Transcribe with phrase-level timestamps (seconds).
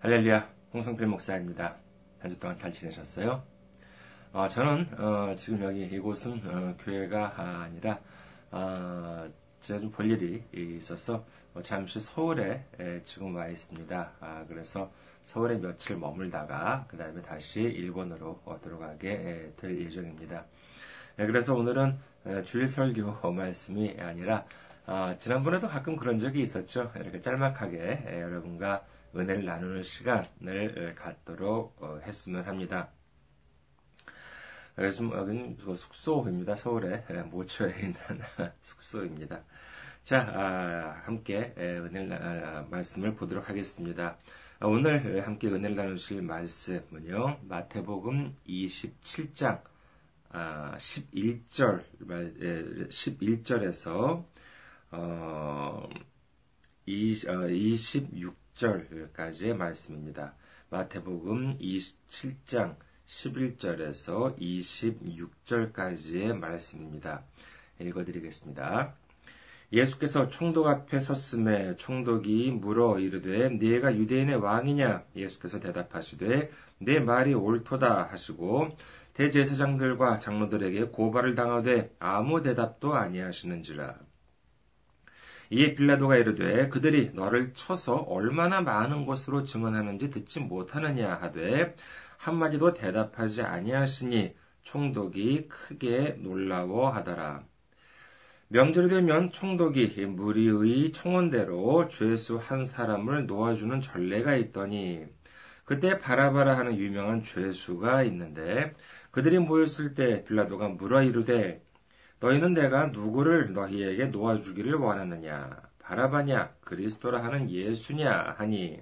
[0.00, 1.76] 할렐루야, 홍성필 목사입니다.
[2.20, 3.42] 한 주 동안 잘 지내셨어요?
[4.32, 7.98] 어, 저는 어, 지금 여기 이곳은 어, 교회가 아니라
[8.50, 9.28] 어,
[9.60, 11.24] 제가 좀 볼 일이 있어서
[11.54, 14.12] 어, 잠시 서울에 에, 지금 와 있습니다.
[14.20, 14.90] 아, 그래서
[15.24, 20.44] 서울에 며칠 머물다가 그 다음에 다시 일본으로 어, 들어가게 에, 될 예정입니다.
[21.18, 24.44] 예, 그래서 오늘은 에, 주일 설교 말씀이 아니라
[24.86, 26.92] 아, 지난번에도 가끔 그런 적이 있었죠.
[26.96, 28.84] 이렇게 짤막하게 에, 여러분과
[29.18, 32.90] 은혜를 나누는 시간을 갖도록 어, 했으면 합니다.
[34.78, 36.54] 요즘 여기는 숙소입니다.
[36.54, 37.94] 서울에 모처에 있는
[38.62, 39.42] 숙소입니다.
[40.04, 44.16] 자, 아, 함께 은혜 아, 말씀을 보도록 하겠습니다.
[44.60, 49.62] 아, 오늘 함께 은혜를 나누실 말씀은요, 마태복음 27장
[50.30, 51.82] 11절
[52.88, 54.24] 11절에서
[56.86, 60.34] 26 10절까지의 말씀입니다.
[60.70, 67.22] 마태복음 27장 11절에서 26절까지의 말씀입니다.
[67.80, 68.94] 읽어드리겠습니다.
[69.72, 78.08] 예수께서 총독 앞에 섰음에 총독이 물어 이르되 네가 유대인의 왕이냐 예수께서 대답하시되 내 말이 옳도다
[78.10, 78.76] 하시고
[79.14, 84.07] 대제사장들과 장로들에게 고발을 당하되 아무 대답도 아니하시는지라
[85.50, 91.74] 이에 빌라도가 이르되 그들이 너를 쳐서 얼마나 많은 곳으로 증언하는지 듣지 못하느냐 하되
[92.18, 97.44] 한마디도 대답하지 아니하시니 총독이 크게 놀라워하더라.
[98.48, 105.06] 명절이 되면 총독이 무리의 청원대로 죄수 한 사람을 놓아주는 전례가 있더니
[105.64, 108.74] 그때 바라바라 하는 유명한 죄수가 있는데
[109.10, 111.62] 그들이 모였을 때 빌라도가 물어 이르되
[112.20, 115.50] 너희는 내가 누구를 너희에게 놓아주기를 원하느냐?
[115.78, 116.56] 바라바냐?
[116.60, 118.34] 그리스도라 하는 예수냐?
[118.36, 118.80] 하니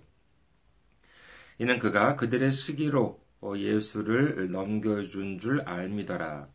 [1.58, 3.20] 이는 그가 그들의 시기로
[3.56, 6.48] 예수를 넘겨준 줄 알미더라.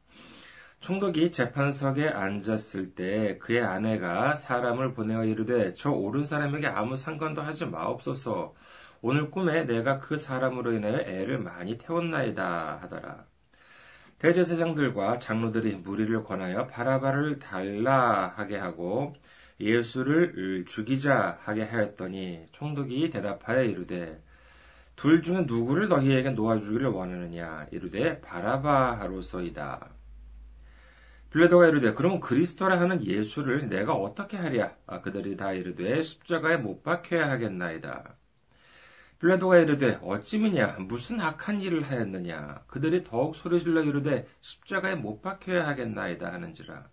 [0.79, 7.65] 총독이 재판석에 앉았을 때 그의 아내가 사람을 보내어 이르되 저 옳은 사람에게 아무 상관도 하지
[7.67, 8.55] 마옵소서.
[9.01, 13.30] 오늘 꿈에 내가 그 사람으로 인하여 애를 많이 태웠나이다 하더라.
[14.21, 19.15] 대제사장들과 장로들이 무리를 권하여 바라바를 달라 하게 하고
[19.59, 24.21] 예수를 죽이자 하게 하였더니 총독이 대답하여 이르되
[24.95, 29.89] 둘 중에 누구를 너희에게 놓아주기를 원하느냐 이르되 바라바로서이다.
[31.31, 34.75] 빌레도가 이르되 그러면 그리스도라 하는 예수를 내가 어떻게 하랴?
[34.85, 38.20] 아, 그들이 다 이르되 십자가에 못 박혀야 하겠나이다.
[39.21, 40.77] 빌라도가 이르되 어찌미냐?
[40.79, 42.63] 무슨 악한 일을 하였느냐?
[42.65, 46.87] 그들이 더욱 소리질러 이르되 십자가에 못 박혀야 하겠나이다 하는지라.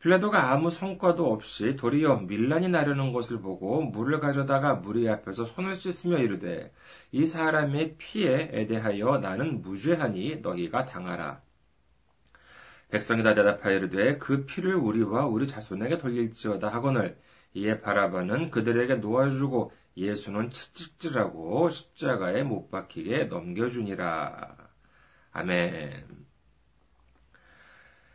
[0.00, 6.18] 빌라도가 아무 성과도 없이 도리어 밀란이 나려는 것을 보고 물을 가져다가 무리 앞에서 손을 씻으며
[6.18, 6.72] 이르되
[7.12, 11.40] 이 사람의 피에 대하여 나는 무죄하니 너희가 당하라.
[12.90, 17.16] 백성이 다 대답하여 이르되 그 피를 우리와 우리 자손에게 돌릴지어다 하거늘
[17.54, 24.56] 이에 바라바는 그들에게 놓아주고 예수는 채찍질하고 십자가에 못 박히게 넘겨주니라.
[25.32, 26.26] 아멘.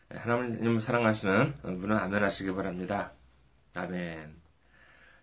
[0.09, 3.13] 하나님을 사랑하시는 분은 아멘 하시기 바랍니다.
[3.73, 4.35] 아멘.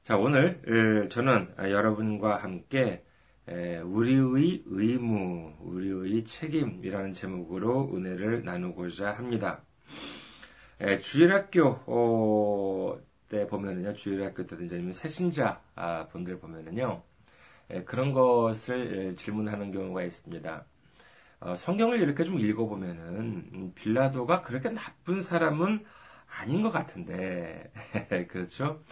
[0.03, 3.05] 자, 오늘 저는 여러분과 함께
[3.47, 9.63] 우리의 의무, 우리의 책임이라는 제목으로 은혜를 나누고자 합니다.
[11.03, 17.03] 주일학교 어, 때 보면은요, 주일학교 때든지 아니면 새신자 아, 분들 보면은요,
[17.73, 20.67] 예, 그런 것을 예, 질문하는 경우가 있습니다.
[21.41, 25.85] 어, 성경을 이렇게 좀 읽어보면은, 음, 빌라도가 그렇게 나쁜 사람은
[26.27, 27.73] 아닌 것 같은데,
[28.29, 28.83] 그렇죠?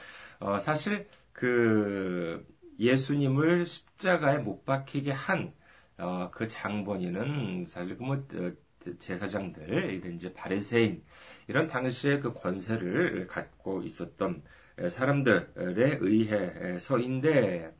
[0.40, 2.46] 어, 사실, 그,
[2.78, 5.54] 예수님을 십자가에 못 박히게 한,
[5.98, 8.52] 어, 그 장본인은 사실 그 뭐, 어,
[8.98, 11.02] 제사장들이든지 바리새인
[11.48, 14.42] 이런 당시의 그 권세를 갖고 있었던
[14.88, 17.74] 사람들에 의해서인데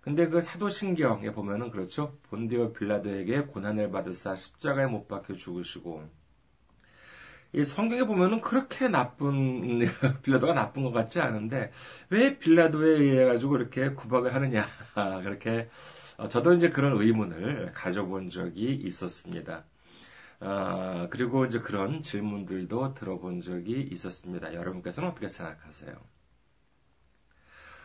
[0.00, 6.08] 근데 그 사도신경에 보면은 그렇죠 본디오 빌라도에게 고난을 받으사 십자가에 못 박혀 죽으시고
[7.52, 9.80] 이 성경에 보면은 그렇게 나쁜
[10.22, 11.72] 빌라도가 나쁜 것 같지 않은데
[12.08, 14.66] 왜 빌라도에 의해 가지고 이렇게 구박을 하느냐
[15.22, 15.68] 그렇게
[16.16, 19.64] 어, 저도 이제 그런 의문을 가져본 적이 있었습니다.
[20.40, 24.52] 아, 그리고 이제 그런 질문들도 들어본 적이 있었습니다.
[24.54, 25.94] 여러분께서는 어떻게 생각하세요?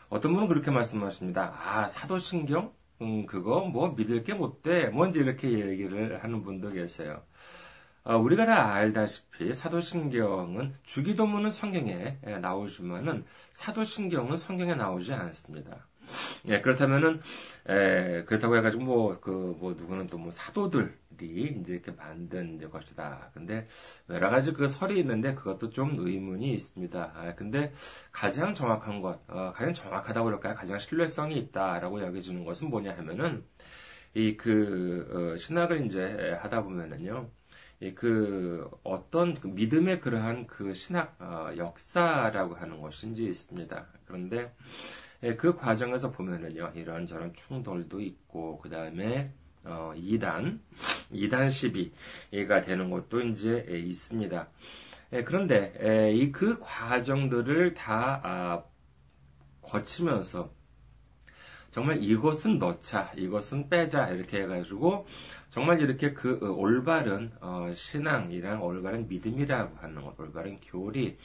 [0.10, 1.54] 어떤 분은 그렇게 말씀하십니다.
[1.58, 2.74] 아, 사도신경?
[3.02, 4.88] 음, 그거 뭐 믿을 게 못 돼.
[4.90, 7.24] 뭔지 이렇게 얘기를 하는 분도 계세요.
[8.04, 15.88] 어, 우리가 다 알다시피 사도신경은 주기도문은 성경에 나오지만은 사도신경은 성경에 나오지 않습니다.
[16.50, 17.22] 예, 그렇다면은,
[17.68, 19.30] 에, 그렇다고 해가지고 뭐, 그,
[19.60, 23.30] 뭐, 누구는 또 뭐 사도들이 이제 이렇게 만든 이제 것이다.
[23.34, 23.68] 근데
[24.10, 27.12] 여러 가지 그 설이 있는데 그것도 좀 의문이 있습니다.
[27.16, 27.72] 아, 근데
[28.12, 30.56] 가장 정확한 것, 어, 가장 정확하다고 그럴까요?
[30.56, 33.44] 가장 신뢰성이 있다라고 여겨지는 것은 뭐냐 하면은,
[34.14, 37.30] 이 그, 어, 신학을 이제 하다 보면은요,
[37.96, 43.86] 그 어떤 그 믿음의 그러한 그 신학 어, 역사라고 하는 것인지 있습니다.
[44.06, 44.54] 그런데 예,
[45.38, 49.32] 그 과정에서 보면은요 이런 저런 충돌도 있고 그 다음에
[49.64, 50.60] 어, 2단
[51.12, 54.48] 2단 시비가 되는 것도 이제 예, 있습니다.
[55.14, 58.64] 예, 그런데 이 그 과정들을 다 아,
[59.62, 60.52] 거치면서
[61.72, 65.06] 정말 이것은 넣자, 이것은 빼자 이렇게 해가지고
[65.50, 71.18] 정말 이렇게 그 어, 올바른 어, 신앙이랑 올바른 믿음이라고 하는 것, 올바른 교리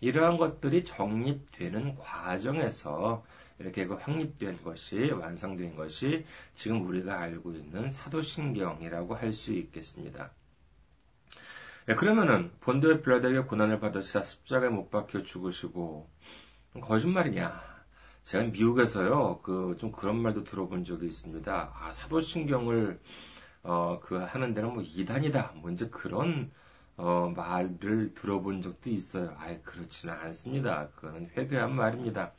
[0.00, 3.22] 이러한 것들이 정립되는 과정에서
[3.58, 6.24] 이렇게 그 확립된 것이 완성된 것이
[6.54, 10.30] 지금 우리가 알고 있는 사도신경이라고 할 수 있겠습니다.
[11.86, 16.08] 네, 그러면은 본도의 빌라도에게 고난을 받으시다 십자가에 못 박혀 죽으시고
[16.80, 17.60] 거짓말이냐?
[18.24, 21.72] 제가 미국에서요 그 좀 그런 말도 들어본 적이 있습니다.
[21.74, 23.00] 아 사도신경을
[23.62, 25.52] 어, 그 하는 데는 뭐 이단이다.
[25.56, 26.50] 뭐 이제 그런
[26.96, 29.34] 어, 말을 들어본 적도 있어요.
[29.38, 30.88] 아예 그렇지는 않습니다.
[30.96, 32.32] 그거는 회개한 말입니다.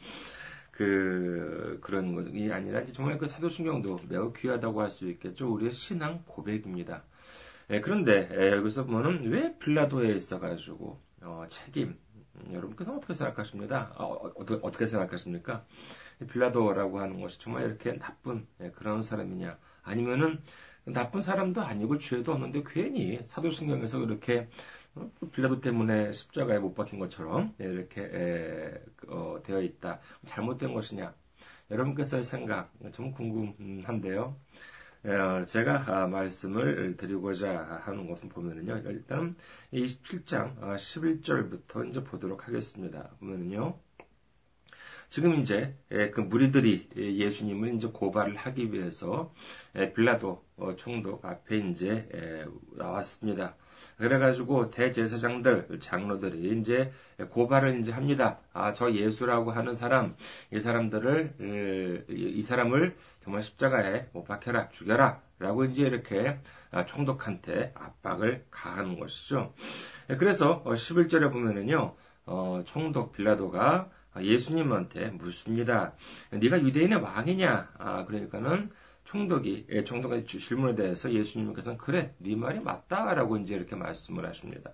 [0.80, 5.52] 그, 그런 것이 아니라 정말 그 사도신경도 매우 귀하다고 할 수 있겠죠.
[5.52, 7.04] 우리의 신앙 고백입니다.
[7.70, 13.92] 예, 그런데 예, 여기서 보면은 왜 빌라도에 있어가지고 어, 책임 음, 여러분께서 어떻게 생각하십니까?
[13.98, 15.66] 어, 어, 어 떻게 생각하십니까?
[16.32, 19.58] 빌라도라고 하는 것이 정말 이렇게 나쁜 예, 그런 사람이냐?
[19.84, 20.40] 아니면은
[20.86, 24.48] 나쁜 사람도 아니고 죄도 없는데 괜히 사도신경에서 그렇게 어,
[25.32, 30.00] 빌라도 때문에 십자가에 못 박힌 것처럼 이렇게 에, 어, 되어 있다.
[30.26, 31.14] 잘못된 것이냐?
[31.72, 34.36] 여러분께서의 생각 좀 궁금한데요.
[35.06, 38.90] 어, 제가 아, 말씀을 드리고자 하는 것은 보면은요.
[38.90, 39.36] 일단
[39.72, 43.10] 이 17장 11절부터 아, 이제 보도록 하겠습니다.
[43.20, 43.80] 보면은요.
[45.10, 49.34] 지금 이제 그 무리들이 예수님을 이제 고발을 하기 위해서
[49.96, 53.56] 빌라도 어, 총독 앞에 이제 나왔습니다.
[53.98, 56.92] 그래가지고 대제사장들, 장로들이 이제
[57.32, 58.40] 고발을 이제 합니다.
[58.54, 60.16] 아, 저 예수라고 하는 사람,
[60.52, 66.38] 이 사람들을, 이 사람을 정말 십자가에 못 박혀라, 죽여라, 라고 이제 이렇게
[66.72, 69.54] 아, 총독한테 압박을 가하는 것이죠.
[70.18, 71.96] 그래서 11절에 어, 보면은요,
[72.26, 73.90] 어, 총독 빌라도가
[74.20, 75.94] 예수님한테 묻습니다.
[76.32, 77.70] 네가 유대인의 왕이냐?
[77.78, 78.70] 아, 그러니까는
[79.06, 84.72] 총독이 예, 총독의 질문에 대해서 예수님께서는 그래, 네 말이 맞다라고 이제 이렇게 말씀을 하십니다.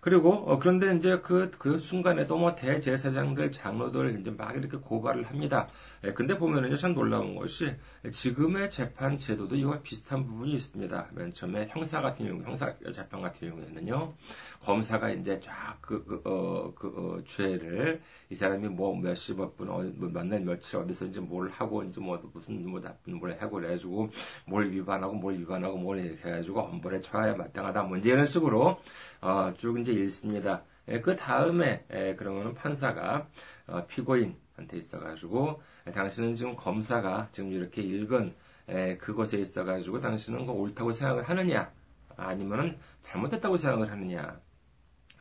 [0.00, 5.68] 그리고 어, 그런데 이제 그, 그 순간에도 뭐 대제사장들, 장로들 이제 막 이렇게 고발을 합니다.
[6.04, 7.72] 예, 근데 보면은요, 참 놀라운 것이
[8.10, 11.08] 지금의 재판 제도도 이와 비슷한 부분이 있습니다.
[11.12, 14.14] 맨 처음에 형사 같은 경우, 형사 재판 같은 경우에는요,
[14.62, 19.82] 검사가 이제 쫙 그, 그, 어, 그, 어, 죄를 이 사람이 뭐 몇십억 분, 어,
[19.96, 24.10] 뭐 몇날 며칠 어디서 이제 뭘 하고 이제 뭐 무슨 뭐 나쁜 뭘 하고 해가지고
[24.46, 27.82] 뭘 위반하고 뭘 위반하고 뭘 이렇게 해가지고 엄벌에 처하야 마땅하다.
[27.84, 28.78] 뭐 이제 이런 식으로
[29.20, 30.64] 어, 쭉 이제 읽습니다.
[30.88, 33.28] 예, 그 다음에 예, 그러면 판사가
[33.66, 38.34] 어, 피고인한테 있어가지고 예, 당신은 지금 검사가 지금 이렇게 읽은
[38.70, 41.72] 예, 그것에 있어가지고 당신은 그 옳다고 생각을 하느냐
[42.16, 44.40] 아니면은 잘못했다고 생각을 하느냐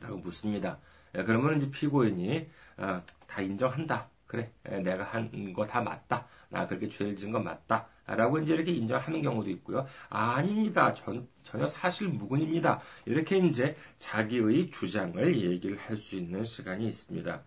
[0.02, 0.80] 라고 묻습니다.
[1.16, 4.10] 예, 그러면 이제 피고인이 어, 다 인정한다.
[4.28, 6.28] 그래, 예, 내가 한 거 다 맞다.
[6.50, 7.88] 나 그렇게 죄를 지은 건 맞다.
[8.08, 9.86] 라고 이제 이렇게 인정하는 경우도 있고요.
[10.10, 12.80] 아, 닙니다 전, 전혀 사실 무근입니다.
[13.06, 17.42] 이렇게 이제 자기의 주장을 얘기를 할 수 있는 시간이 있습니다.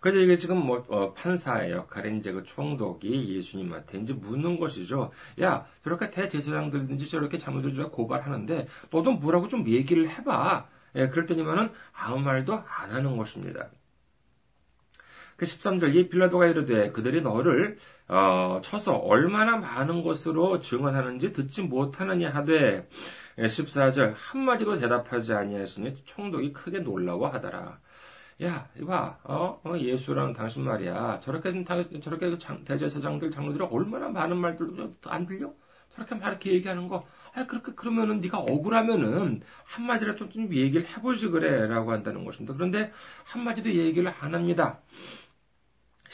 [0.00, 5.10] 그래서 이게 지금 뭐 어, 판사의 역할인 이제 그 총독이 예수님한테 이제 묻는 것이죠.
[5.40, 10.68] 야, 저렇게 대제사장들든지 저렇게 잘못을 고발하는데 너도 뭐라고 좀 얘기를 해봐.
[10.96, 13.68] 예, 그랬더니만은 아무 말도 안 하는 것입니다.
[15.36, 22.30] 그 13절 이 빌라도가 이르되 그들이 너를 어, 쳐서 얼마나 많은 것으로 증언하는지 듣지 못하느냐
[22.30, 22.88] 하되
[23.38, 27.78] 14절 한마디로 대답하지 아니하시니 총독이 크게 놀라워하더라.
[28.44, 31.20] 야, 이봐, 어, 어 예수라는 당신 말이야.
[31.20, 31.64] 저렇게,
[32.02, 35.52] 저렇게 그 대제사장들, 장로들이 얼마나 많은 말들 안 들려?
[35.94, 41.66] 저렇게 막 이렇게 얘기하는 거, 아, 그렇게, 그러면은 네가 억울하면은 한마디라도 좀 얘기를 해보지 그래.
[41.66, 42.54] 라고 한다는 것입니다.
[42.54, 42.92] 그런데
[43.24, 44.80] 한마디도 얘기를 안 합니다.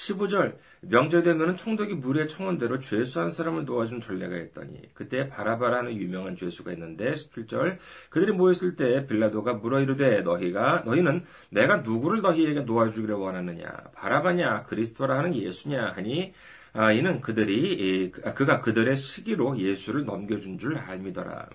[0.02, 6.34] 15절 명절 되면은 총독이 무리의 청원대로 죄수 한 사람을 도와준 전례가 있더니 그때 바라바라는 유명한
[6.34, 7.78] 죄수가 있는데 17절
[8.10, 13.68] 그들이 모였을 때 빌라도가 물어 이르되 너희가 너희는 내가 누구를 너희에게 도와주기를 원하느냐?
[13.94, 14.64] 바라바냐?
[14.64, 15.92] 그리스도라 하는 예수냐?
[15.94, 16.32] 하니
[16.72, 21.48] 아, 이는 그들이 아, 그가 그들의 시기로 예수를 넘겨준 줄 알미더라.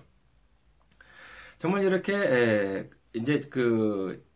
[1.58, 4.28] 정말 이렇게 에, 이제 그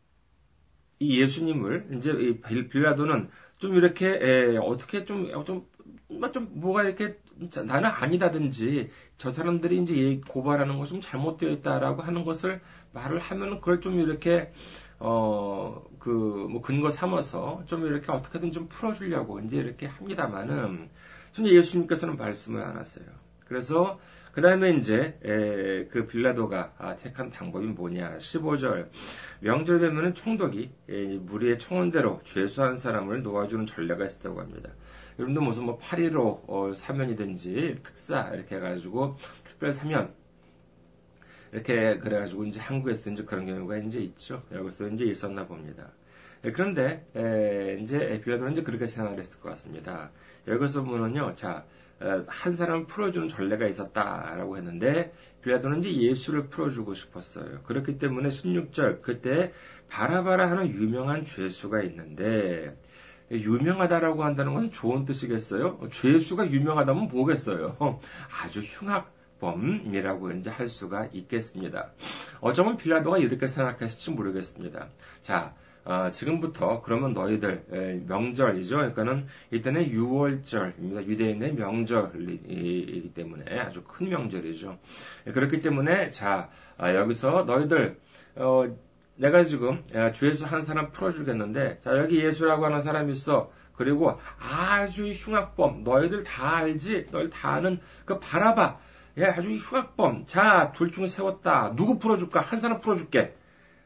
[1.03, 2.41] 이 예수님을 이제
[2.71, 3.29] 빌라도는
[3.63, 7.17] 좀 이렇게 에, 어떻게 좀좀 좀, 좀 뭐가 이렇게
[7.65, 12.61] 나는 아니다든지 저 사람들이 이제 고발하는 것이 좀 잘못되어 있다라고 하는 것을
[12.93, 14.53] 말을 하면 그걸 좀 이렇게
[14.99, 16.11] 어 그
[16.51, 20.91] 뭐 근거 삼아서 좀 이렇게 어떻게든 좀 풀어주려고 이제 이렇게 합니다만은
[21.39, 23.07] 예수님께서는 말씀을 안 하세요.
[23.47, 23.99] 그래서
[24.33, 28.17] 그 다음에 이제 에, 그 빌라도가 아, 택한 방법이 뭐냐?
[28.17, 28.89] 15절
[29.41, 34.71] 명절 되면은 총독이 에, 무리의 청원대로 죄수한 사람을 놓아주는 전례가 있었다고 합니다.
[35.19, 40.15] 여러분도 무슨 뭐 8.15 어, 사면이든지 특사 이렇게 해가지고 특별 사면
[41.53, 44.43] 이렇게 그래가지고 이제 한국에서도 이제 그런 경우가 이제 있죠.
[44.51, 45.91] 여기서 이제 있었나 봅니다.
[46.41, 50.11] 그런데 에, 이제 빌라도는 이제 그렇게 생각을 했을 것 같습니다.
[50.49, 51.65] 여기서 보면은요, 자,
[52.27, 57.63] 한 사람을 풀어주는 전례가 있었다라고 했는데 빌라도는 이제 예수를 풀어주고 싶었어요.
[57.63, 59.53] 그렇기 때문에 16절 그때
[59.89, 62.77] 바라바라 하는 유명한 죄수가 있는데
[63.31, 65.81] 유명하다라고 한다는 것은 좋은 뜻이겠어요?
[65.91, 68.01] 죄수가 유명하다면 뭐겠어요?
[68.43, 71.91] 아주 흉악 범이라고 이제 할 수가 있겠습니다.
[72.41, 74.89] 어쩌면 빌라도가 이렇게 생각했을지 모르겠습니다.
[75.21, 75.55] 자,
[75.85, 78.77] 어, 지금부터 그러면 너희들 에, 명절이죠.
[78.77, 81.07] 그러니까는 이때는 6월절입니다.
[81.07, 84.79] 유대인의 명절이기 때문에 아주 큰 명절이죠.
[85.33, 86.49] 그렇기 때문에 자
[86.79, 87.99] 아, 여기서 너희들
[88.37, 88.65] 어,
[89.17, 89.85] 내가 지금
[90.15, 93.51] 죄수 한 사람 풀어주겠는데 자 여기 예수라고 하는 사람이 있어.
[93.75, 97.07] 그리고 아주 흉악범 너희들 다 알지?
[97.11, 98.79] 너희들 다 아는 그 바라바
[99.19, 100.25] 예, 아주 흉악범.
[100.27, 101.75] 자, 둘 중에 세웠다.
[101.77, 102.41] 누구 풀어줄까?
[102.41, 103.35] 한 사람 풀어줄게.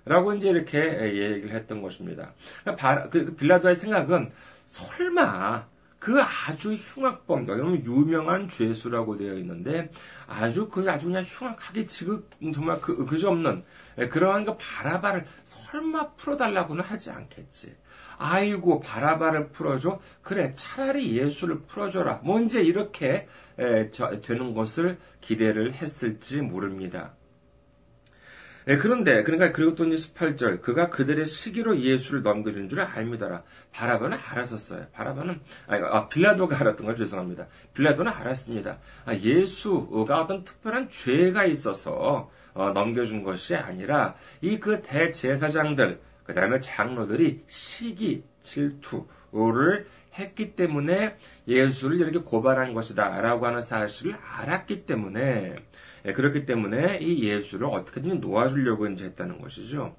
[0.06, 2.32] 라고 이제 이렇게 얘기를 했던 것입니다.
[2.62, 4.30] 그러니까 그, 그 빌라도의 생각은
[4.64, 5.66] 설마
[5.98, 9.90] 그 아주 흉악범, 여러분 유명한 죄수라고 되어 있는데
[10.28, 13.64] 아주 그 아주 그냥 흉악하게 지극 정말 그 그지없는
[14.10, 17.74] 그러한 그 바라바를 설마 풀어달라고는 하지 않겠지.
[18.18, 19.98] 아이고 바라바를 풀어줘.
[20.22, 22.20] 그래 차라리 예수를 풀어줘라.
[22.22, 27.14] 뭐 이제 이렇게 되는 것을 기대를 했을지 모릅니다.
[28.66, 33.44] 네, 그런데 그러니까 그리고 또 이제 18절 그가 그들의 시기로 예수를 넘기는 줄 알미더라.
[33.72, 34.86] 바라바는 알았었어요.
[34.92, 37.46] 바라바는 아니 아, 빌라도가 알았던 걸 죄송합니다.
[37.74, 38.78] 빌라도는 알았습니다.
[39.04, 46.58] 아, 예수가 어떤 특별한 죄가 있어서 어, 넘겨준 것이 아니라 이 그 대제사장들 그 다음에
[46.58, 55.56] 장로들이 시기 질투를 했기 때문에 예수를 이렇게 고발한 것이다라고 하는 사실을 알았기 때문에 예,
[56.12, 59.96] 그렇기 때문에 이 예수를 어떻게든 놓아주려고 이제 했다는 것이죠.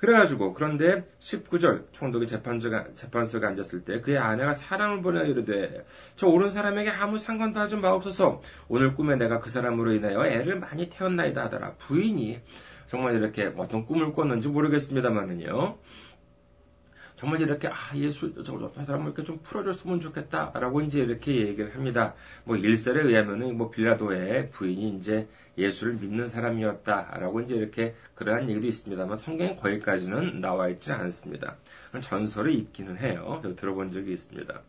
[0.00, 5.84] 그래가지고 그런데 19절 총독이 재판소가, 재판소에 앉았을 때 그의 아내가 사람을 보내 이르되
[6.16, 8.40] 저 옳은 사람에게 아무 상관도 하지 마옵소서.
[8.68, 11.74] 오늘 꿈에 내가 그 사람으로 인하여 애를 많이 태웠나이다 하더라.
[11.74, 12.40] 부인이
[12.88, 15.76] 정말 이렇게 어떤 꿈을 꿨는지 모르겠습니다만은요
[17.20, 22.14] 정말 이렇게 아 예수 저, 저 사람을 이렇게 좀 풀어줬으면 좋겠다라고 이제 이렇게 얘기를 합니다.
[22.44, 29.18] 뭐 일설에 의하면은 뭐 빌라도의 부인이 이제 예수를 믿는 사람이었다라고 이제 이렇게 그러한 얘기도 있습니다만
[29.18, 31.56] 성경에 거기까지는 나와 있지 않습니다.
[32.00, 33.42] 전설이 있기는 해요.
[33.54, 34.62] 들어본 적이 있습니다.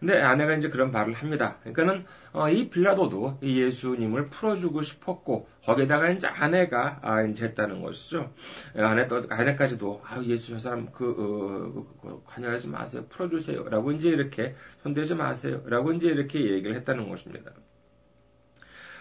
[0.00, 1.58] 근데 아내가 이제 그런 말을 합니다.
[1.60, 8.32] 그러니까는 어, 이 빌라도도 이 예수님을 풀어주고 싶었고 거기다가 이제 아내가 아, 이제 했다는 것이죠.
[8.78, 13.92] 예, 아내 또 아내까지도 아 예수 저 사람 그, 어, 그, 그 관여하지 마세요, 풀어주세요라고
[13.92, 17.52] 이제 이렇게 손대지 마세요라고 이제 이렇게 얘기를 했다는 것입니다.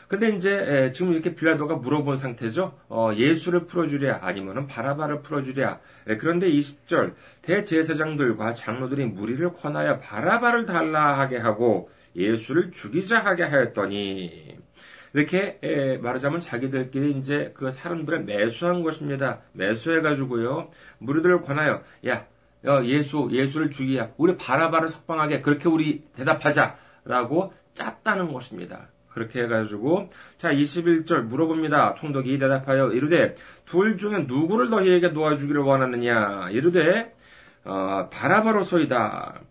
[0.09, 2.73] 근데 이제 지금 이렇게 빌라도가 물어본 상태죠.
[2.89, 5.79] 어, 예수를 풀어주랴 아니면은 바라바를 풀어주랴.
[6.19, 7.13] 그런데 20절
[7.43, 14.57] 대제사장들과 장로들이 무리를 권하여 바라바를 달라 하게 하고 예수를 죽이자 하게 하였더니
[15.13, 19.41] 이렇게 말하자면 자기들끼리 이제 그 사람들을 매수한 것입니다.
[19.53, 22.25] 매수해가지고요 무리들을 권하여 야
[22.83, 28.89] 예수 예수를 죽이야 우리 바라바를 석방하게 그렇게 우리 대답하자라고 짰다는 것입니다.
[29.09, 31.95] 그렇게 해가지고 자 21절 물어봅니다.
[31.95, 33.35] 총독이 대답하여 이르되
[33.65, 36.49] 둘 중에 누구를 너희에게 놓아주기를 원하느냐?
[36.51, 37.13] 이르되
[37.65, 39.41] 어, 바라바로소이다.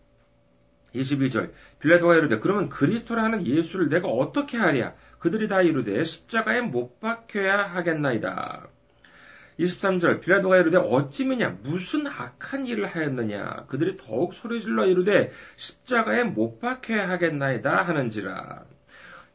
[0.95, 1.51] 22절.
[1.81, 4.95] 빌라도가 이르되 그러면 그리스도라 하는 예수를 내가 어떻게 하랴?
[5.19, 8.69] 그들이 다 이르되 십자가에 못 박혀야 하겠나이다.
[9.59, 10.21] 23절.
[10.21, 11.59] 빌라도가 이르되 어찌미냐?
[11.63, 13.67] 무슨 악한 일을 하였느냐?
[13.69, 18.65] 그들이 더욱 소리질러 이르되 십자가에 못 박혀야 하겠나이다 하는지라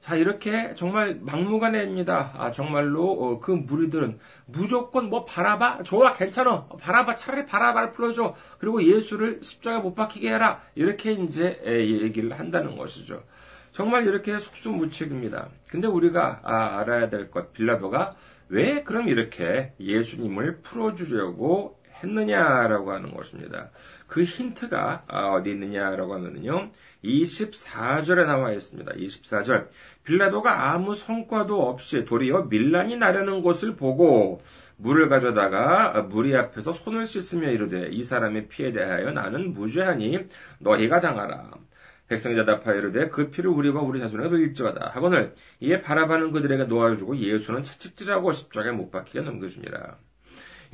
[0.03, 2.33] 자 이렇게 정말 막무가내입니다.
[2.37, 8.83] 아 정말로 어, 그 무리들은 무조건 뭐 바라봐 좋아 괜찮아 바라봐 차라리 바라바를 풀어줘 그리고
[8.83, 13.23] 예수를 십자가에 못 박히게 해라 이렇게 이제 얘기를 한다는 것이죠.
[13.71, 15.47] 정말 이렇게 속수무책입니다.
[15.69, 18.11] 근데 우리가 아, 알아야 될 것 빌라도가
[18.49, 23.69] 왜 그럼 이렇게 예수님을 풀어주려고 했느냐라고 하는 것입니다.
[24.07, 26.71] 그 힌트가 아, 어디 있느냐라고 하면요.
[27.03, 28.91] 24절에 나와 있습니다.
[28.93, 29.67] 24절.
[30.03, 34.41] 빌라도가 아무 성과도 없이 도리어 밀란이 나려는 것을 보고
[34.77, 40.27] 물을 가져다가 무리 앞에서 손을 씻으며 이르되 이 사람의 피에 대하여 나는 무죄하니
[40.59, 41.51] 너희가 당하라.
[42.07, 47.63] 백성이 대답하여 이르되 그 피를 우리와 우리 자손에게 돌릴지어다 하거늘 이에 바라바는 그들에게 놓아주고 예수는
[47.63, 49.97] 채찍질하고 십자가에 못 박히게 넘겨주니라.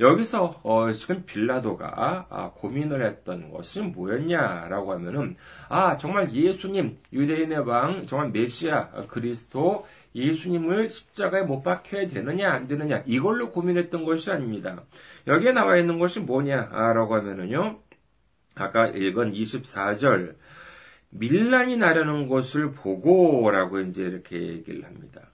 [0.00, 5.36] 여기서 어, 지금 빌라도가 아, 고민을 했던 것이 뭐였냐라고 하면은
[5.68, 13.02] 아 정말 예수님 유대인의 왕 정말 메시아 그리스도 예수님을 십자가에 못 박혀야 되느냐 안 되느냐
[13.06, 14.82] 이걸로 고민했던 것이 아닙니다.
[15.26, 17.78] 여기에 나와 있는 것이 뭐냐라고 하면은요
[18.54, 20.34] 아까 읽은 24절
[21.10, 25.30] 밀란이 나려는 것을 보고라고 이제 이렇게 얘기를 합니다.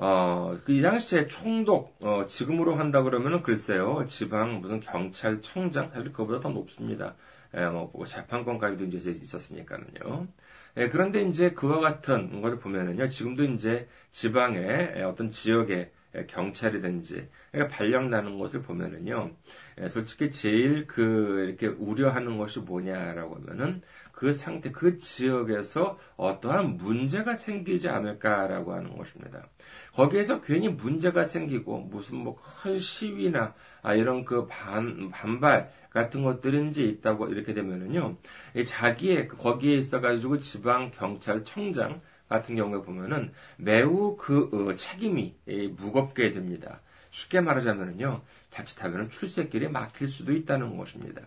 [0.00, 6.50] 어, 그이 당시에 총독, 어, 지금으로 한다 그러면은 글쎄요, 지방 무슨 경찰청장, 사실 그보다 더
[6.50, 7.16] 높습니다.
[7.56, 10.28] 예, 뭐, 뭐 재판권까지도 이제 있었으니까는요.
[10.76, 15.90] 예, 그런데 이제 그와 같은 것을 보면은요, 지금도 이제 지방의 어떤 지역의
[16.26, 19.32] 경찰이든지 그러니까 발령 나는 것을 보면은요,
[19.80, 23.82] 예, 솔직히 제일 그 이렇게 우려하는 것이 뭐냐라고 하면은
[24.12, 29.46] 그 상태, 그 지역에서 어떠한 문제가 생기지 않을까라고 하는 것입니다.
[29.92, 36.22] 거기에서 괜히 문제가 생기고 무슨 뭐 큰 시위나 아, 이런 그 반, 반발 같은
[36.68, 38.16] 이제 있다고 이렇게 되면은요,
[38.66, 45.34] 자기의 그 거기에 있어가지고 지방 경찰청장 같은 경우에 보면은 매우 그 어, 책임이
[45.76, 46.80] 무겁게 됩니다.
[47.10, 51.22] 쉽게 말하자면은요, 자칫하면 출세길에 막힐 수도 있다는 것입니다.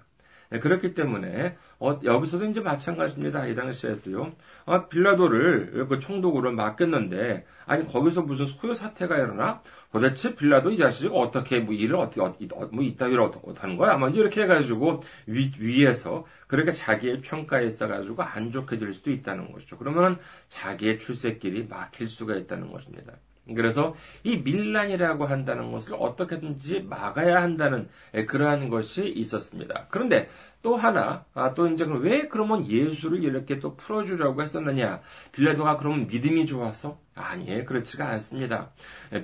[0.52, 3.48] 네, 그렇기 때문에 어, 여기서도 이제 마찬가지입니다.
[3.48, 4.34] 이 당시에도요.
[4.66, 9.62] 아, 빌라도를 그 총독으로 맡겼는데 아니 거기서 무슨 소요 사태가 일어나?
[9.94, 13.98] 도대체 빌라도 이 자식이 어떻게 뭐 일을 어떻게 어, 뭐 이따위로 어떻게 하는 거야?
[13.98, 19.78] 먼저 이렇게 해가지고 위, 위에서 그렇게 자기의 평가에 있어가지고 안 좋게 될 수도 있다는 것이죠.
[19.78, 23.14] 그러면 자기의 출세길이 막힐 수가 있다는 것입니다.
[23.56, 27.90] 그래서 이 밀란이라고 한다는 것을 어떻게든지 막아야 한다는
[28.28, 29.88] 그러한 것이 있었습니다.
[29.90, 30.30] 그런데
[30.62, 35.02] 또 하나, 아, 또 이제 왜 그러면 예수를 이렇게 또 풀어주려고 했었느냐?
[35.32, 37.00] 빌라도가 그러면 믿음이 좋아서?
[37.16, 37.66] 아니에요.
[37.66, 38.72] 그렇지가 않습니다.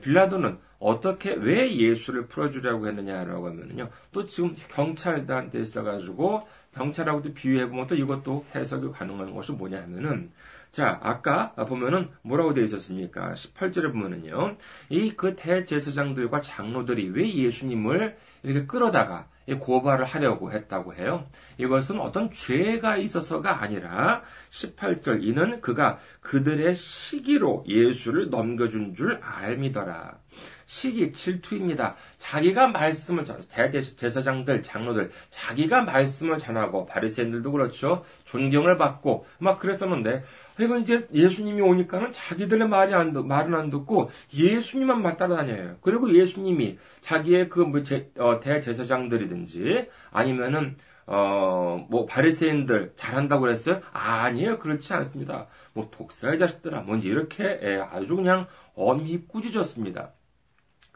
[0.01, 3.89] 빌라도는 어떻게, 왜 예수를 풀어주려고 했느냐라고 하면요.
[4.11, 10.31] 또 지금 경찰들한테 있어가지고, 경찰하고도 비유해보면 또 이것도 해석이 가능한 것이 뭐냐 하면은,
[10.71, 13.31] 자, 아까 보면은 뭐라고 되어 있었습니까?
[13.33, 14.57] 18절에 보면은요.
[14.89, 19.27] 이 그 대제사장들과 장로들이 왜 예수님을 이렇게 끌어다가
[19.59, 21.25] 고발을 하려고 했다고 해요.
[21.57, 30.17] 이것은 어떤 죄가 있어서가 아니라 18절 이는 그가 그들의 시기로 예수를 넘겨준 줄 알미더라.
[30.65, 31.95] 시기 질투입니다.
[32.17, 38.03] 자기가 말씀을 대제사장들 장로들 자기가 말씀을 전하고 바리새인들도 그렇죠.
[38.25, 40.23] 존경을 받고 막 그랬었는데
[40.59, 45.77] 이건 이제 예수님이 오니까는 자기들의 말이 안 말은 안 듣고 예수님만 말 따라다녀요.
[45.81, 47.81] 그리고 예수님이 자기의 그 뭐
[48.17, 50.77] 어, 대제사장들이든지 아니면은
[51.09, 53.81] 어, 뭐, 바리새인들 잘한다고 그랬어요?
[53.93, 54.59] 아니에요.
[54.59, 55.47] 그렇지 않습니다.
[55.71, 60.11] 뭐, 독사의 자식들아, 뭔지 이렇게, 예, 아주 그냥 엄히 꾸짖었습니다.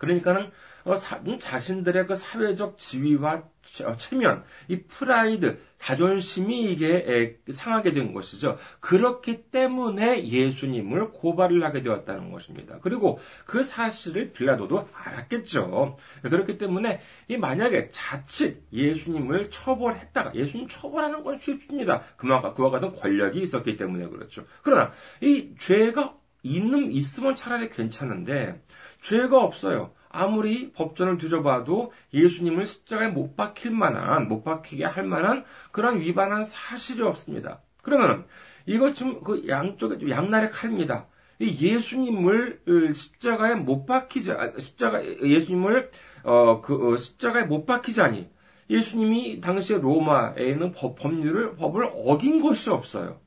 [0.01, 0.49] 그러니까는
[0.83, 0.95] 어,
[1.27, 3.43] 음, 자신들의 그 사회적 지위와
[3.85, 8.57] 어, 체면, 이 프라이드, 자존심이 이게 상하게 된 것이죠.
[8.79, 12.79] 그렇기 때문에 예수님을 고발을 하게 되었다는 것입니다.
[12.81, 15.97] 그리고 그 사실을 빌라도도 알았겠죠.
[16.23, 22.01] 그렇기 때문에 이 만약에 자칫 예수님을 처벌했다가 예수님 처벌하는 건 쉽습니다.
[22.17, 24.45] 그만큼 그와 같은 권력이 있었기 때문에 그렇죠.
[24.63, 28.59] 그러나 이 죄가 있는 있으면 차라리 괜찮은데
[29.01, 29.91] 죄가 없어요.
[30.09, 37.01] 아무리 법전을 뒤져봐도 예수님을 십자가에 못 박힐 만한, 못 박히게 할 만한 그런 위반한 사실이
[37.01, 37.61] 없습니다.
[37.81, 38.25] 그러면
[38.65, 41.07] 이것 좀그 양쪽에 양날의 칼입니다.
[41.39, 45.89] 예수님을 어, 십자가에 못 박히자, 아, 십자가, 예수님을,
[46.23, 48.29] 어, 그, 어, 십자가에 못 박히자니,
[48.69, 53.19] 예수님이 당시에 로마에 있는 법, 법률을, 법을 어긴 것이 없어요.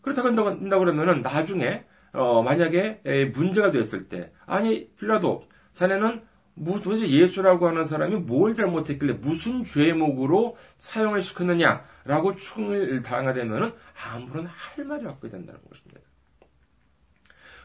[0.00, 6.22] 그렇다고 한다고 그러면은 나중에 어, 만약에 문제가 됐을 때, 아니, 빌라도, 자네는
[6.54, 13.72] 뭐 도대체 예수라고 하는 사람이 뭘 잘못했길래 무슨 죄목으로 사형을 시켰느냐라고 충을 당하되면은
[14.04, 16.00] 아무런 할 말이 없게 된다는 것입니다.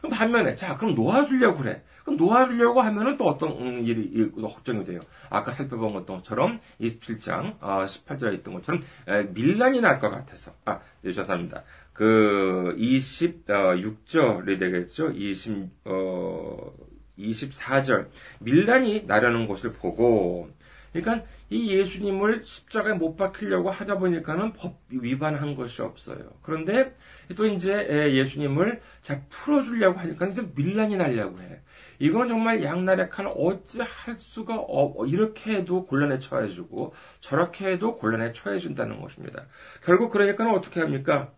[0.08, 1.82] 반면에 자 그럼 놓아주려고 그래.
[2.04, 5.00] 그럼 놓아주려고 하면은 또 어떤 음, 일이 걱정이 돼요.
[5.28, 11.12] 아까 살펴본 것처럼 27장 아, 18절에 있던 것처럼 에, 밀란이 날 것 같아서 아 네,
[11.12, 11.62] 죄송합니다.
[11.92, 15.10] 그 26절이 되겠죠.
[15.10, 16.72] 20 어,
[17.18, 18.08] 24절
[18.40, 20.48] 밀란이 나려는 것을 보고
[20.92, 26.18] 그러니까 이 예수님을 십자가에 못 박히려고 하다 보니까는 법 위반한 것이 없어요.
[26.42, 26.96] 그런데
[27.36, 31.60] 또 이제 예수님을 자 풀어주려고 하니까 이제 밀란이 나려고 해.
[31.98, 38.32] 이건 정말 양날의 칼 어찌 할 수가 없, 이렇게 해도 곤란에 처해지고 저렇게 해도 곤란에
[38.32, 39.46] 처해진다는 것입니다.
[39.84, 41.32] 결국 그러니까는 어떻게 합니까?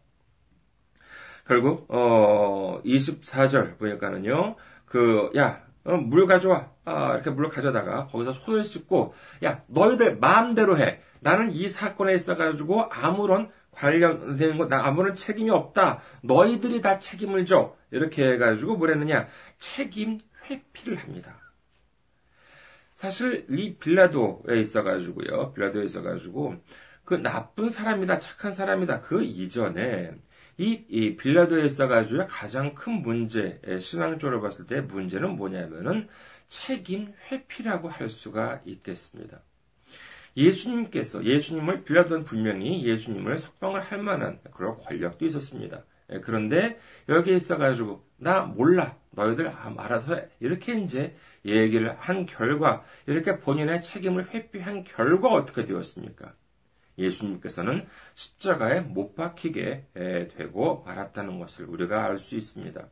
[1.47, 4.57] 결국 어 24절 보니까는요.
[4.87, 6.71] 그 야 어, 물 가져와.
[6.85, 9.15] 아, 이렇게 물을 가져다가 거기서 손을 씻고
[9.45, 11.01] 야 너희들 마음대로 해.
[11.21, 16.01] 나는 이 사건에 있어가지고 아무런 관련되는 거, 나 아무런 책임이 없다.
[16.23, 17.77] 너희들이 다 책임을 져.
[17.91, 19.29] 이렇게 해가지고 뭘 했느냐?
[19.59, 20.19] 책임
[20.51, 21.39] 회피를 합니다.
[22.95, 25.53] 사실 이 빌라도에 있어가지고요.
[25.55, 26.57] 빌라도에 있어가지고
[27.05, 29.01] 그 나쁜 사람이다, 착한 사람이다.
[29.01, 30.13] 그 이전에
[30.59, 36.09] 이, 이 빌라도에 있어가지고 가장 큰 문제, 신앙적으로 봤을 때 문제는 뭐냐면은
[36.47, 39.41] 책임 회피라고 할 수가 있겠습니다.
[40.37, 45.85] 예수님께서 예수님을 빌라도는 분명히 예수님을 석방을 할 만한 그런 권력도 있었습니다.
[46.11, 53.39] 예, 그런데 여기에 있어가지고 나 몰라 너희들 알아서 해 이렇게 이제 얘기를 한 결과 이렇게
[53.39, 56.35] 본인의 책임을 회피한 결과 어떻게 되었습니까?
[56.99, 59.87] 예수님께서는 십자가에 못 박히게
[60.37, 62.89] 되고 말았다는 것을 우리가 알 수 있습니다.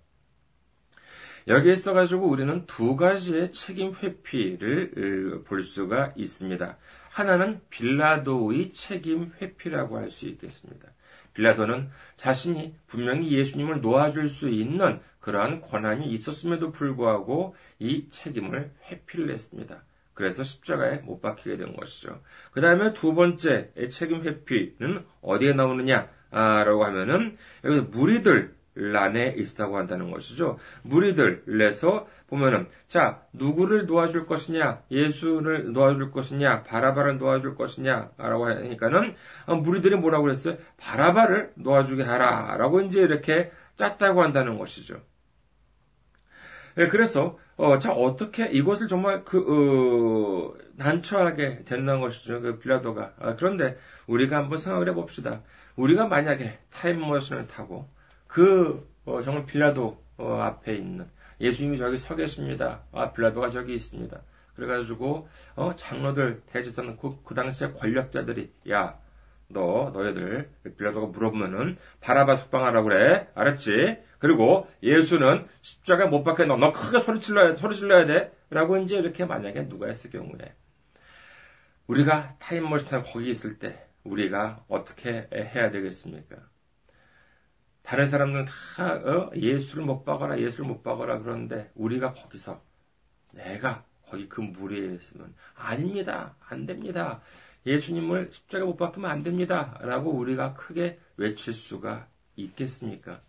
[1.49, 6.77] 여기에 있어가지고 우리는 두 가지의 책임 회피를 볼 수가 있습니다.
[7.11, 10.89] 하나는 빌라도의 책임 회피라고 할 수 있겠습니다.
[11.33, 19.83] 빌라도는 자신이 분명히 예수님을 놓아줄 수 있는 그러한 권한이 있었음에도 불구하고 이 책임을 회피를 했습니다.
[20.15, 22.21] 그래서 십자가에 못 박히게 된 것이죠.
[22.53, 28.55] 그 다음에 두 번째 책임 회피는 어디에 나오느냐 라고 하면은 여기서 무리들
[28.95, 30.59] 안에 있다고 한다는 것이죠.
[30.83, 39.97] 무리들에서 보면은 자 누구를 도와줄 것이냐, 예수를 도와줄 것이냐, 바라바를 도와줄 것이냐라고 하니까는 어, 무리들이
[39.97, 40.57] 뭐라고 그랬어요?
[40.77, 45.01] 바라바를 도와주게 하라라고 이제 이렇게 짰다고 한다는 것이죠.
[46.77, 52.41] 네, 그래서 어, 자 어떻게 이것을 정말 그 어, 난처하게 된다는 것이죠.
[52.41, 55.43] 그 빌라도가 아, 그런데 우리가 한번 생각을 해봅시다.
[55.77, 57.87] 우리가 만약에 타임머신을 타고
[58.27, 61.07] 그 어, 정말 빌라도 어, 앞에 있는
[61.39, 62.81] 예수님이 저기 서 계십니다.
[62.93, 64.19] 아 빌라도가 저기 있습니다.
[64.57, 68.99] 그래가지고 어, 장로들 대제사는 그, 그 당시에 권력자들이 야
[69.53, 73.99] 너 너희들 빌라도가 물어보면은 바라바 숙방하라고 그래 알았지?
[74.19, 78.33] 그리고 예수는 십자가에 못 박혀 너, 너 크게 소리 질러야 소리 질러야 돼.
[78.51, 80.55] 라고 이제 이렇게 만약에 누가 했을 경우에
[81.87, 86.37] 우리가 타임머신에 거기 있을 때 우리가 어떻게 해야 되겠습니까?
[87.83, 89.31] 다른 사람들은 다 어?
[89.35, 92.63] 예수를 못 박아라 예수를 못 박아라 그러는데 우리가 거기서
[93.33, 97.21] 내가 거기 그 무리에 있으면 아닙니다 안 됩니다
[97.67, 103.21] 예수님을 십자가 못 박으면 안 됩니다 라고 우리가 크게 외칠 수가 있겠습니까?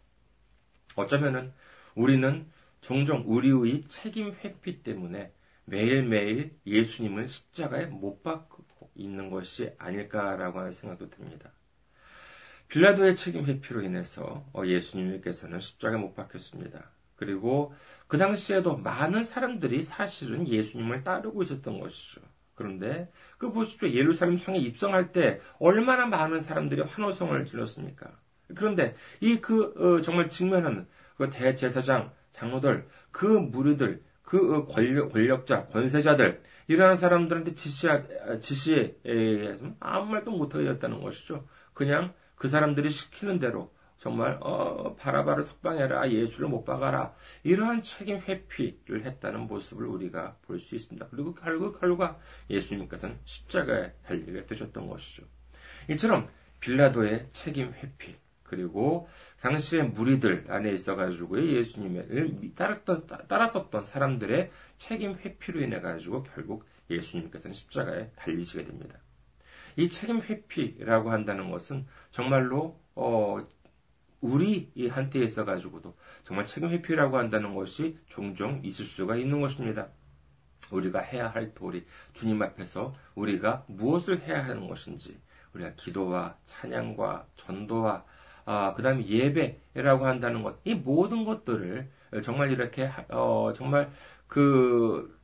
[0.95, 1.53] 어쩌면은
[1.95, 2.47] 우리는
[2.81, 5.33] 종종 우리의 책임 회피 때문에
[5.65, 8.63] 매일매일 예수님을 십자가에 못 박고
[8.95, 11.51] 있는 것이 아닐까라고 하는 생각도 듭니다.
[12.67, 16.89] 빌라도의 책임 회피로 인해서 예수님께서는 십자가에 못 박혔습니다.
[17.15, 17.73] 그리고
[18.07, 22.21] 그 당시에도 많은 사람들이 사실은 예수님을 따르고 있었던 것이죠.
[22.55, 23.89] 그런데 그 보십시오.
[23.89, 28.11] 예루살렘 성에 입성할 때 얼마나 많은 사람들이 환호성을 질렀습니까?
[28.55, 30.87] 그런데 이그 어, 정말 직면하는
[31.17, 37.87] 그 대제사장 장로들 그 무리들 그 어, 권력, 권력자 권세자들 이러한 사람들한테 지시
[38.39, 38.95] 지시에
[39.79, 41.45] 아무 말도 못하게 되었다는 것이죠.
[41.73, 49.05] 그냥 그 사람들이 시키는 대로 정말 어, 바라바를 석방해라 예수를 못 박아라 이러한 책임 회피를
[49.05, 51.07] 했다는 모습을 우리가 볼 수 있습니다.
[51.09, 55.23] 그리고 결국 결과 예수님께서는 십자가에 달리게 되셨던 것이죠.
[55.89, 56.27] 이처럼
[56.59, 59.07] 빌라도의 책임 회피 그리고
[59.39, 68.09] 당시의 무리들 안에 있어가지고 예수님을 따랐던, 따랐었던 사람들의 책임 회피로 인해 가지고 결국 예수님께서는 십자가에
[68.15, 68.99] 달리시게 됩니다.
[69.77, 73.37] 이 책임 회피라고 한다는 것은 정말로 어,
[74.21, 79.87] 우리 한테 있어가지고도 정말 책임 회피라고 한다는 것이 종종 있을 수가 있는 것입니다.
[80.71, 85.19] 우리가 해야 할 도리, 주님 앞에서 우리가 무엇을 해야 하는 것인지,
[85.53, 88.05] 우리가 기도와 찬양과 전도와
[88.45, 91.89] 아, 그 다음에 예배라고 한다는 것, 이 모든 것들을
[92.23, 93.91] 정말 이렇게, 어, 정말
[94.27, 95.19] 그,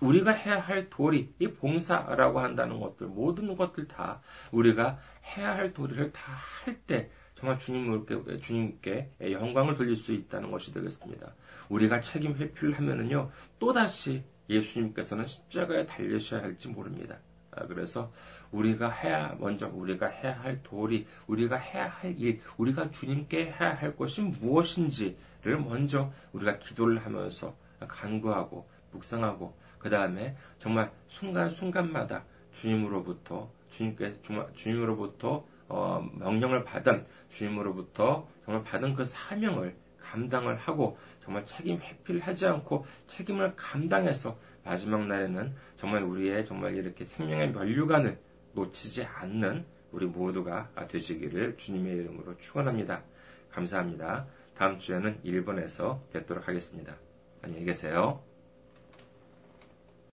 [0.00, 4.20] 우리가 해야 할 도리, 이 봉사라고 한다는 것들, 모든 것들 다
[4.52, 4.98] 우리가
[5.36, 6.32] 해야 할 도리를 다
[6.64, 11.34] 할 때, 정말 주님께, 주님께 영광을 돌릴 수 있다는 것이 되겠습니다.
[11.68, 17.18] 우리가 책임 회피를 하면은요, 또다시 예수님께서는 십자가에 달리셔야 할지 모릅니다.
[17.50, 18.12] 아, 그래서
[18.52, 23.96] 우리가 해야 먼저 우리가 해야 할 도리, 우리가 해야 할 일, 우리가 주님께 해야 할
[23.96, 34.20] 것이 무엇인지를 먼저 우리가 기도를 하면서 간구하고 묵상하고 그 다음에 정말 순간 순간마다 주님으로부터 주님께
[34.54, 42.46] 주님으로부터 어, 명령을 받은 주님으로부터 정말 받은 그 사명을 감당을 하고 정말 책임 회피를 하지
[42.46, 48.18] 않고 책임을 감당해서 마지막 날에는 정말 우리의 정말 이렇게 생명의 면류관을
[48.52, 53.02] 놓치지 않는 우리 모두가 되시기를 주님의 이름으로 축원합니다.
[53.50, 54.26] 감사합니다.
[54.56, 56.96] 다음 주에는 1번에서 뵙도록 하겠습니다.
[57.42, 58.35] 안녕히 계세요.